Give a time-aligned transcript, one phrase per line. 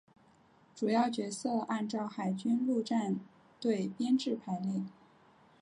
[0.73, 3.19] 主要角色按照海军陆战
[3.59, 4.83] 队编制排列。